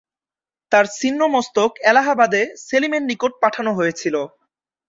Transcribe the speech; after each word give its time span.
তার 0.71 0.85
ছিন্ন 0.95 1.21
মস্তক 1.35 1.71
এলাহাবাদে 1.89 2.41
সেলিমের 2.65 3.03
নিকট 3.09 3.31
পাঠানো 3.43 3.71
হয়েছিল। 3.75 4.15